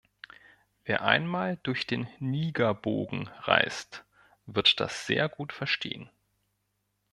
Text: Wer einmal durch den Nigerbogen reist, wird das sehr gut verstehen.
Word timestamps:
Wer 0.83 1.03
einmal 1.03 1.59
durch 1.61 1.85
den 1.85 2.07
Nigerbogen 2.17 3.27
reist, 3.41 4.03
wird 4.47 4.79
das 4.79 5.05
sehr 5.05 5.29
gut 5.29 5.53
verstehen. 5.53 6.09